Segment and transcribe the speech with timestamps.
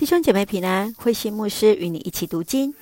[0.00, 2.72] 弟兄姐妹平安，慧馨牧师与你一起读经，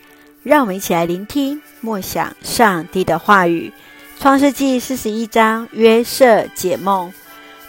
[0.45, 3.73] 让我们一起来聆听默想上帝的话语。
[4.21, 7.13] 创世记四十一章，约瑟解梦。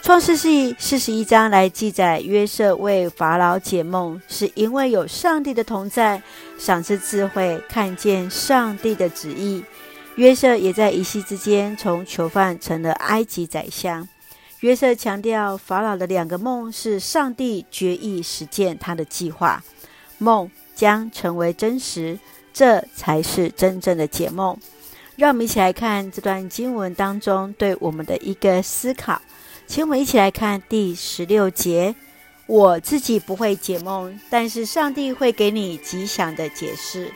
[0.02, 6.22] 创世记四十一章来记载约瑟为法老解梦，是因为有上帝的同在，
[6.56, 9.64] 赏赐智慧，看见上帝的旨意。
[10.14, 14.06] 约瑟也在一夕之间从囚犯成了埃及宰相。
[14.60, 19.62] 约瑟强调，法老的两个梦是上帝决意实践他的计划，
[20.18, 22.18] 梦将成为真实，
[22.52, 24.58] 这才是真正的解梦。
[25.16, 29.22] 让我们一起来看这段经文当中对我们的一个思考。
[29.66, 31.94] 请我们一起来看第十六节：
[32.46, 37.10] 我自己不会解梦，但是上帝会给你吉祥的解释。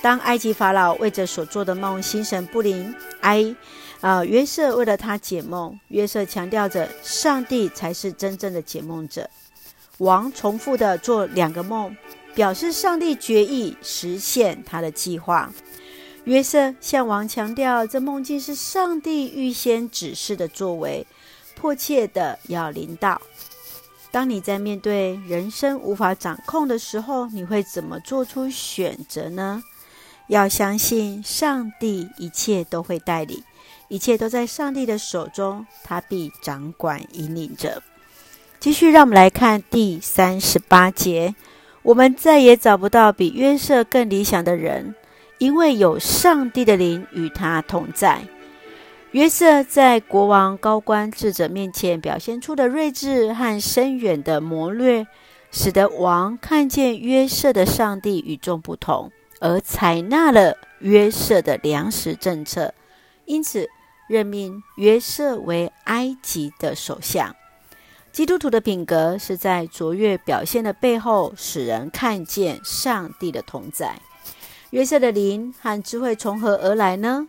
[0.00, 3.54] 当埃及法老为着所做的梦心神不宁，哀。
[4.04, 9.30] 啊，约瑟为了他解梦，约瑟强调着上帝才是真正的解梦者。
[9.96, 11.96] 王重复的做两个梦，
[12.34, 15.50] 表示上帝决意实现他的计划。
[16.24, 21.06] 约瑟向王强调，这梦境是上帝预先指示的作为，
[21.54, 23.18] 迫切的要临到。
[24.10, 29.62] 当你在面对人生无法掌控的时候，你会怎么做出选择呢？
[30.26, 33.42] 要相信上帝，一切都会带领。
[33.88, 37.82] 一切都在上帝的手中，他必掌管引领着。
[38.58, 41.34] 继续，让我们来看第三十八节。
[41.82, 44.94] 我们再也找不到比约瑟更理想的人，
[45.36, 48.22] 因为有上帝的灵与他同在。
[49.10, 55.06] 约瑟在国王、高官、智者面前表现出的睿智和深远的谋略，
[55.52, 62.72] 使得王看见约瑟的上帝与众不同，而采纳了约瑟的粮食政策。
[63.26, 63.68] 因此，
[64.08, 67.34] 任命约瑟为埃及的首相。
[68.12, 74.00] 基督徒的品格是在卓越表现的背后，使人看见上帝的同在。
[74.70, 77.28] 约瑟的灵和智慧从何而来呢？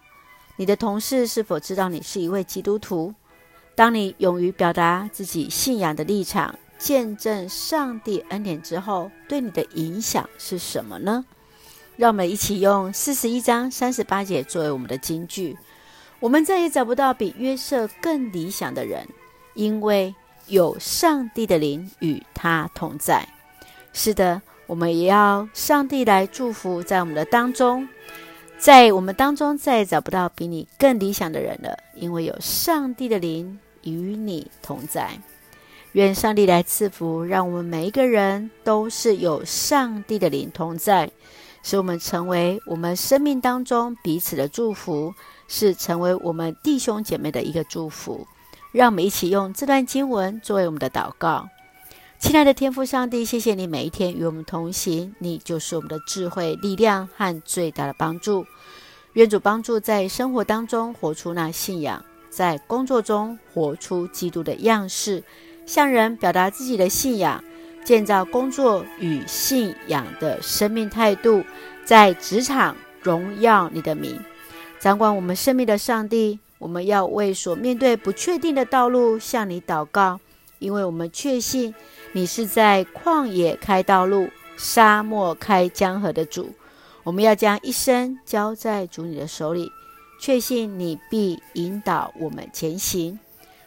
[0.58, 3.14] 你的同事是否知道你是一位基督徒？
[3.76, 11.26] 当你勇于表达自己信仰的立场，见证上帝恩典之后，对你的影响是什么呢？
[11.98, 15.58] 让我们一起用四十一章三十八节作为我们的金句。
[16.20, 19.08] 我们再也找不到比约瑟更理想的人，
[19.54, 20.14] 因为
[20.48, 23.28] 有上帝的灵与他同在。
[23.94, 27.88] 是的，我们也要上帝来祝福在我们的当中，
[28.58, 35.12] 在我们当中再也找不到比你更理想的人了，因为有上帝的灵与你同在。
[35.92, 41.10] 愿上帝来赐福，让我们每一个人都是有上帝的灵同在，
[41.66, 45.12] 使我们成为我们生命当中彼此的祝福。
[45.48, 48.26] 是成为我们弟兄姐妹的一个祝福，
[48.72, 51.48] 让我们一起用这段经文作为我们的祷告。
[52.18, 58.44] 亲爱的天父上帝，谢谢你每一天与我们同行，你就是我们的智慧、力量和最大的帮助。
[59.14, 65.24] 愿主帮助在生活当中活出那信仰，在工作中活出基督的样式，
[65.68, 67.44] 向人表达自己的信仰，
[67.86, 71.46] 建造工作与信仰的生命态度，
[71.86, 74.20] 在职场荣耀你的名。
[74.80, 80.20] 掌管我们生命的上帝，我们要为所面对不确定的道路向你祷告，
[80.60, 81.74] 因为我们确信
[82.12, 86.50] 你是在旷野开道路、沙漠开江河的主。
[87.04, 89.72] 我们要将一生交在主你的手里，
[90.20, 93.20] 确信你必引导我们前行，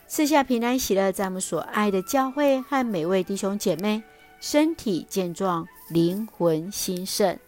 [0.08, 4.02] 赐下平安喜乐，在我们所爱的教会和每位弟兄姐妹
[4.40, 7.38] 身体健壮、灵魂兴盛，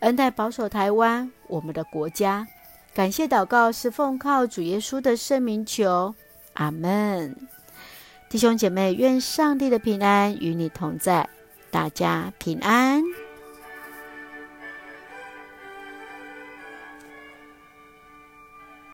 [0.00, 2.44] 恩待保守台湾我们的国家。
[2.92, 6.12] 感谢祷告是奉靠主耶稣的圣名求，
[6.54, 7.36] 阿门。
[8.28, 11.28] 弟兄姐妹，愿上帝的平安与你同在，
[11.70, 13.02] 大家平安。